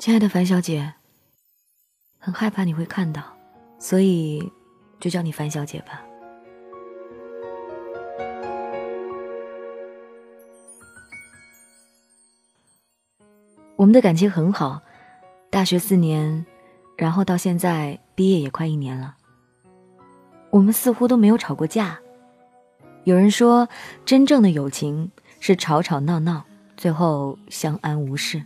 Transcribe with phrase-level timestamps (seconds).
[0.00, 0.94] 亲爱的樊小姐，
[2.18, 3.22] 很害怕你会看到，
[3.78, 4.50] 所以
[4.98, 6.02] 就叫你樊小姐吧。
[13.76, 14.80] 我们的感情很好，
[15.50, 16.46] 大学四年，
[16.96, 19.18] 然后到现在毕业也快一年了。
[20.48, 22.00] 我们似乎都没有吵过架。
[23.04, 23.68] 有人说，
[24.06, 28.42] 真正的友情是吵吵闹闹，最后相安无事。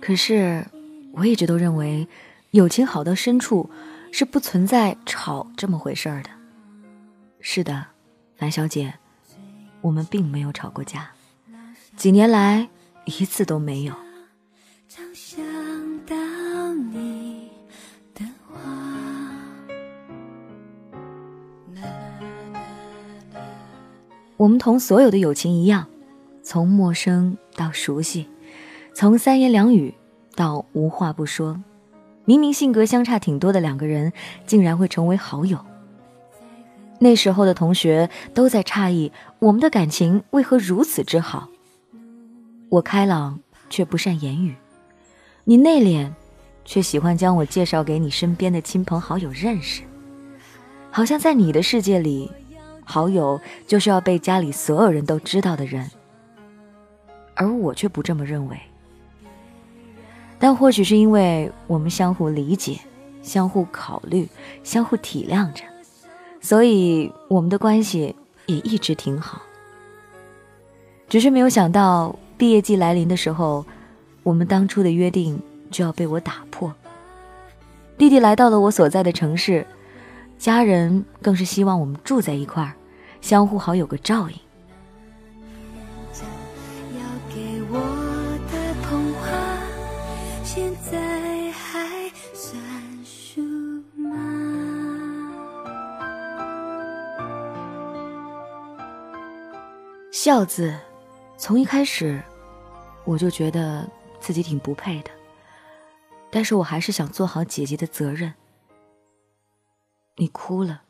[0.00, 0.66] 可是，
[1.12, 2.06] 我一直都认为，
[2.52, 3.68] 友情好到深处，
[4.12, 6.30] 是不存在吵这么回事儿的。
[7.40, 7.86] 是的，
[8.36, 8.94] 樊小姐，
[9.80, 11.10] 我们并没有吵过架，
[11.96, 12.68] 几年来
[13.04, 13.94] 一次都没有。
[24.36, 25.86] 我们同所有的友情一样，
[26.42, 28.26] 从陌生到熟悉，
[28.94, 29.92] 从三言两语
[30.40, 31.62] 到无话不说。
[32.24, 34.10] 明明性格相差挺多的两个人，
[34.46, 35.58] 竟然会成为好友。
[36.98, 41.50] 那时候的同学都在诧异我们的感情为何如此之好。
[42.70, 44.54] 我开朗却不善言语，
[45.44, 46.10] 你内敛，
[46.64, 49.82] 却喜欢将我介绍给你身边的亲朋好友认识，
[50.90, 52.30] 好像在你的世界里。
[52.82, 55.90] 好友就是要被家里所有人都知道的人，
[57.34, 58.58] 而我却不这么认为。
[60.40, 62.80] 但或许是因为我们相互理解、
[63.22, 64.26] 相互考虑、
[64.64, 65.62] 相互体谅着，
[66.40, 69.42] 所以我们的关系也一直挺好。
[71.08, 73.64] 只是没有想到毕业季来临的时候，
[74.22, 75.38] 我们当初的约定
[75.70, 76.72] 就要被我打破。
[77.98, 79.66] 弟弟来到了我所在的城市，
[80.38, 82.72] 家人更是希望我们住在一块儿。
[83.20, 84.36] 相互好有个照应。
[90.60, 92.62] 现在还算
[93.02, 93.40] 数
[93.96, 94.12] 吗
[100.12, 100.76] 孝字，
[101.38, 102.22] 从一开始
[103.06, 103.88] 我就觉得
[104.20, 105.10] 自己挺不配的，
[106.30, 108.34] 但是我还是想做好姐姐的责任。
[110.18, 110.82] 你哭了，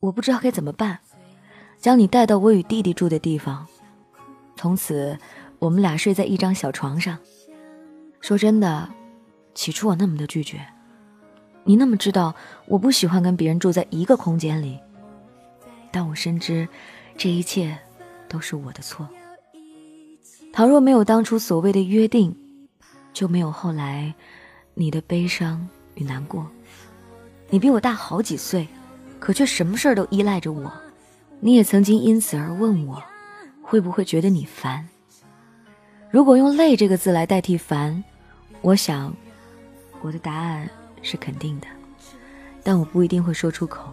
[0.00, 1.00] 我不知道该怎么办。
[1.76, 3.66] 将你带到我与弟弟住的地方，
[4.56, 5.18] 从此
[5.58, 7.18] 我们俩睡在一张小床上。
[8.20, 8.88] 说真的，
[9.54, 10.60] 起初我那么的拒绝，
[11.62, 12.34] 你那么知道
[12.66, 14.78] 我不喜欢跟别人住在一个空间里，
[15.90, 16.68] 但我深知
[17.16, 17.76] 这一切
[18.28, 19.08] 都是我的错。
[20.52, 22.36] 倘若没有当初所谓的约定，
[23.12, 24.12] 就没有后来
[24.74, 26.46] 你的悲伤与难过。
[27.50, 28.66] 你比我大好几岁，
[29.18, 30.72] 可却什么事儿都依赖着我。
[31.40, 33.02] 你也曾经因此而问我，
[33.62, 34.88] 会不会觉得你烦？
[36.10, 38.02] 如果用“累”这个字来代替烦，
[38.62, 39.14] 我想，
[40.04, 40.68] 我的答案
[41.00, 41.66] 是肯定的，
[42.62, 43.90] 但我不一定会说出口。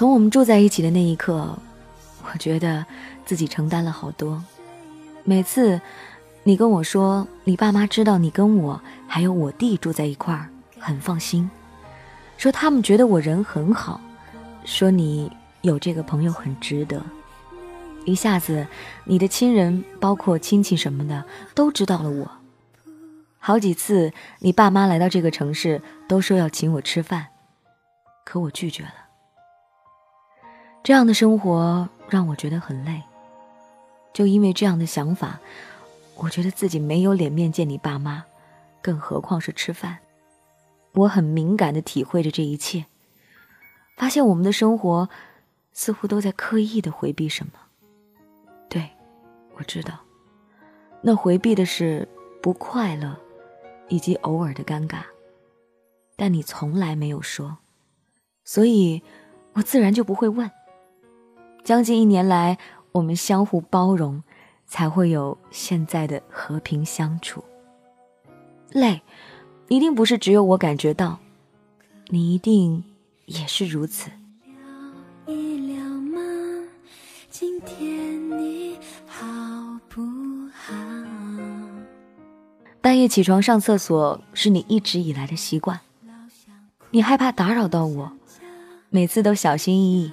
[0.00, 1.58] 从我们住在一起的那一刻，
[2.22, 2.86] 我觉得
[3.26, 4.42] 自己承担了好多。
[5.24, 5.78] 每次
[6.42, 11.50] 你跟我说你爸妈知道你跟我还有我弟住在一块儿，很放心，
[12.38, 14.00] 说他们觉得我人很好，
[14.64, 15.30] 说你
[15.60, 17.02] 有这个朋友很值得。
[18.06, 18.66] 一下子，
[19.04, 21.22] 你的亲人包括亲戚什么的
[21.54, 22.30] 都知道了我。
[23.38, 27.26] 好几次你爸妈来到这个城市，都说要请我吃饭，
[28.24, 29.09] 可我拒绝了。
[30.82, 33.02] 这样的生活让我觉得很累，
[34.12, 35.38] 就因为这样的想法，
[36.16, 38.24] 我觉得自己没有脸面见你爸妈，
[38.82, 39.98] 更何况是吃饭。
[40.92, 42.86] 我很敏感的体会着这一切，
[43.96, 45.08] 发现我们的生活
[45.72, 47.52] 似乎都在刻意的回避什么。
[48.68, 48.90] 对，
[49.56, 50.00] 我知道，
[51.02, 52.08] 那回避的是
[52.42, 53.16] 不快乐，
[53.88, 55.02] 以及偶尔的尴尬，
[56.16, 57.58] 但你从来没有说，
[58.44, 59.02] 所以
[59.52, 60.50] 我自然就不会问。
[61.62, 62.58] 将近一年来，
[62.92, 64.22] 我们相互包容，
[64.66, 67.44] 才会有现在的和平相处。
[68.72, 69.02] 累，
[69.68, 71.18] 一定不是只有我感觉到，
[72.08, 72.82] 你一定
[73.26, 74.10] 也是如此。
[82.82, 85.78] 半夜起床上厕所是你一直以来的习惯，
[86.90, 88.10] 你害怕打扰到我，
[88.88, 90.12] 每次都小心翼翼。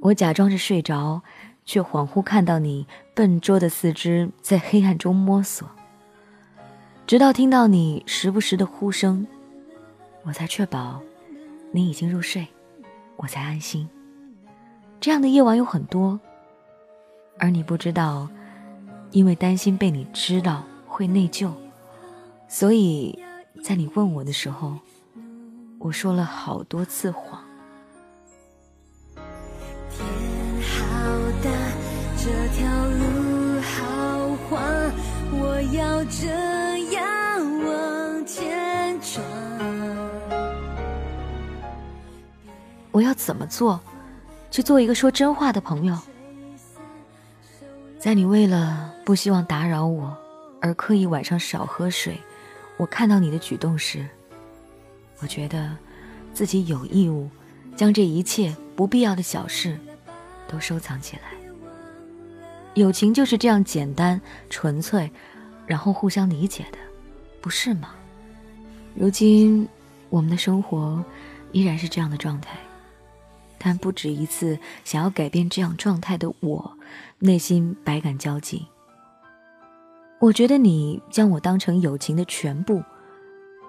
[0.00, 1.22] 我假装着睡着，
[1.64, 5.68] 却恍惚看到你笨拙的四肢在黑暗中摸索，
[7.06, 9.26] 直到听到你时不时的呼声，
[10.24, 11.00] 我才确保
[11.72, 12.46] 你已经入睡，
[13.16, 13.88] 我才安心。
[15.00, 16.18] 这样的夜晚有很多，
[17.38, 18.28] 而你不知道，
[19.10, 20.64] 因为担心被你知道。
[20.90, 21.52] 会内疚，
[22.48, 23.16] 所以
[23.62, 24.76] 在你问我的时候，
[25.78, 27.40] 我说了好多次谎。
[32.28, 34.60] 这条路好滑，
[35.32, 36.26] 我要这
[36.92, 37.00] 样
[37.64, 39.24] 往前闯。
[42.90, 43.80] 我要怎么做，
[44.50, 45.96] 去做一个说真话的朋友？
[47.98, 50.14] 在你为了不希望打扰我。
[50.60, 52.20] 而刻意晚上少喝水，
[52.76, 54.06] 我看到你的举动时，
[55.20, 55.74] 我觉得
[56.34, 57.30] 自己有义务
[57.74, 59.78] 将这一切不必要的小事
[60.46, 61.37] 都收藏起来。
[62.78, 65.10] 友情就是这样简单纯粹，
[65.66, 66.78] 然后互相理解的，
[67.40, 67.90] 不是吗？
[68.94, 69.68] 如今
[70.08, 71.04] 我们的生活
[71.50, 72.56] 依然是这样的状态，
[73.58, 76.72] 但不止一次想要改变这样状态的我，
[77.18, 78.64] 内心百感交集。
[80.20, 82.80] 我觉得你将我当成友情的全部，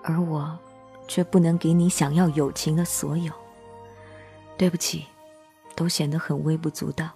[0.03, 0.55] 而我
[1.07, 3.33] 却不能给你想要友情的所有。
[4.55, 5.05] 对不起，
[5.75, 7.09] 都显得很微不足道。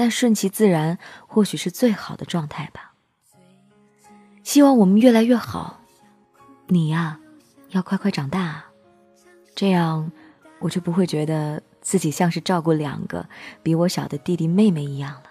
[0.00, 2.94] 但顺其自然或许是最好的状态吧。
[4.42, 5.82] 希望我们越来越好。
[6.68, 7.20] 你呀，
[7.68, 8.64] 要快快长大，
[9.54, 10.10] 这样
[10.58, 13.28] 我就不会觉得自己像是照顾两个
[13.62, 15.29] 比我小的弟弟妹妹一样了。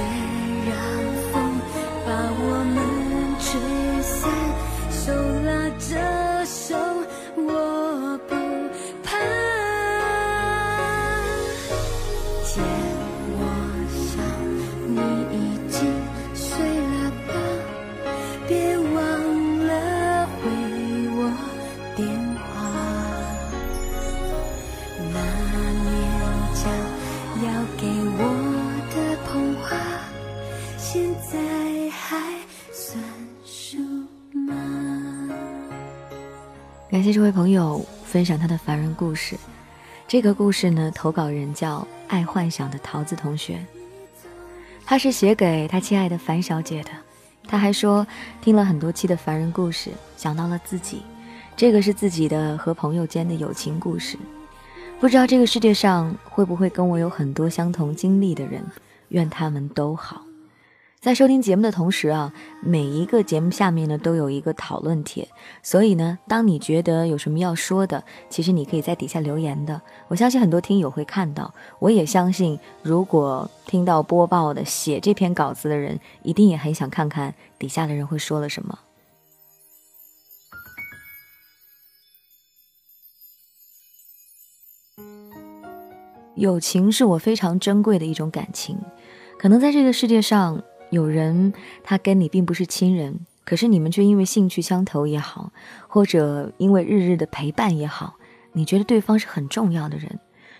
[0.00, 0.99] 别让
[37.12, 39.36] 这位朋友分享他的凡人故事。
[40.06, 43.64] 这个故事呢，投稿人叫爱幻想的桃子同学，
[44.84, 46.90] 他是写给他亲爱的樊小姐的。
[47.48, 48.06] 他还说，
[48.40, 51.02] 听了很多期的凡人故事，想到了自己，
[51.56, 54.16] 这个是自己的和朋友间的友情故事。
[55.00, 58.64] 不知道这个世界上会不会跟我有很多相同经历的人，
[59.08, 60.22] 愿他们都好。
[61.00, 62.30] 在收听节目的同时啊，
[62.60, 65.26] 每一个节目下面呢都有一个讨论帖，
[65.62, 69.80] 所以呢，当你觉得有什么要说的，其实你可以在底下留言的。
[70.08, 78.78] 我相信很多听友会看到，我也相信，如果听到播报的写这篇稿子的人，一定也很想看看底下的人会说了什么。
[86.34, 88.78] 友情是我非常珍贵的一种感情，
[89.38, 90.62] 可能在这个世界上。
[90.90, 95.52] 有人他跟你并不是亲人，可是你们却因为兴趣相投也好，
[95.88, 98.14] 或者因为日日的陪伴也好，
[98.52, 100.18] 你觉得对方是很重要的人。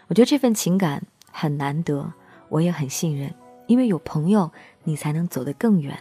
[0.09, 2.13] 我觉得这份情感很难得，
[2.49, 3.33] 我也很信任，
[3.67, 4.51] 因为有朋友，
[4.85, 5.99] 你才能走得更远。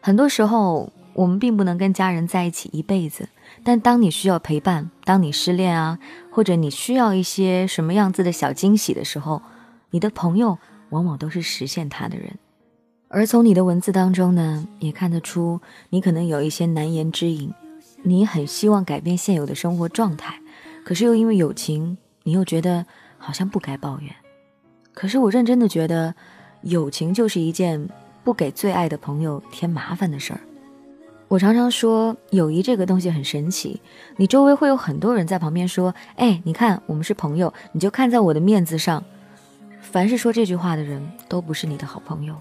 [0.00, 3.28] 很多时候，我们并不能跟家人在一起一辈子，
[3.62, 5.98] 但当你需要陪伴，当你失恋啊，
[6.30, 9.40] 或者你需要一些什么样子的小惊喜的时候，
[9.90, 10.58] 你的朋友
[10.90, 12.38] 往往都是实现他的人。
[13.14, 17.54] 而从你的文字当中呢，也看得出你可能有一些难言之隐，
[18.02, 20.40] 你很希望改变现有的生活状态，
[20.84, 22.84] 可是又因为友情，你又觉得
[23.16, 24.12] 好像不该抱怨。
[24.92, 26.12] 可是我认真的觉得，
[26.62, 27.88] 友情就是一件
[28.24, 30.40] 不给最爱的朋友添麻烦的事儿。
[31.28, 33.80] 我常常说，友谊这个东西很神奇，
[34.16, 39.04] 你周围会有很多人在旁边说：“哎，你看我们是朋友，你就看在我的面子上。”
[39.80, 42.34] 凡是说这句话的人都不是你的好朋友。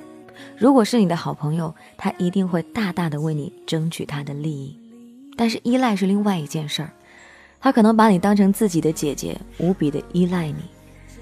[0.57, 4.77] 如果是你的好朋友，他一定会大大的为你争取他的利益。
[5.35, 6.91] 但是依赖是另外一件事儿，
[7.59, 10.57] 他可能把你当成自己的姐姐，无比的依赖你。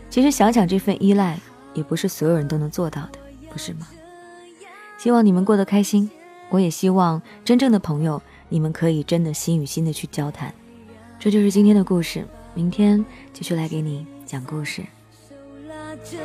[0.09, 1.39] 其实想想，这份依赖
[1.73, 3.87] 也不是所有人都能做到的，不是吗？
[4.97, 6.09] 希望你们过得开心，
[6.49, 10.53] 我也希望真正的朋友，你们可以真的心与心的去交谈。
[11.17, 14.83] 这就是今天的故事，明天继续来给你讲故事。
[16.03, 16.17] 这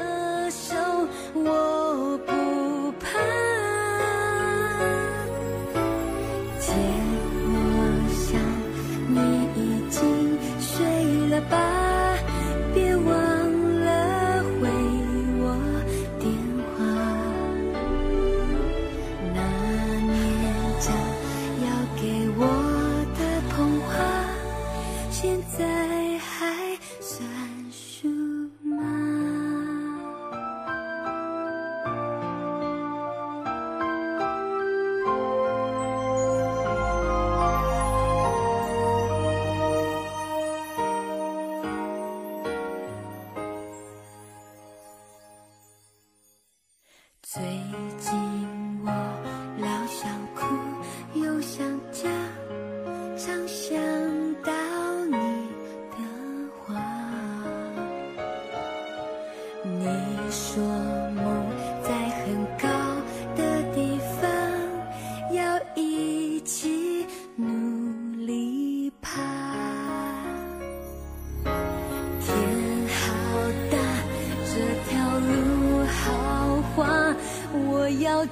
[47.37, 47.86] 最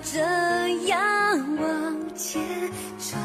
[0.02, 0.18] 这
[0.86, 0.96] 样
[1.56, 2.42] 往前
[2.98, 3.20] 闯，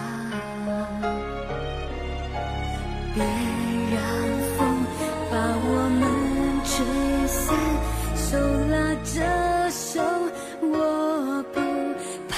[3.14, 3.98] 别让
[4.56, 4.58] 风
[5.32, 5.34] 把
[5.66, 5.68] 我
[6.00, 6.02] 们
[6.66, 6.70] 吹
[7.28, 7.48] 散，
[8.16, 8.28] 手
[8.70, 8.74] 拉
[9.04, 9.16] 着
[9.72, 10.02] 手，
[10.62, 11.60] 我不
[12.30, 12.34] 怕。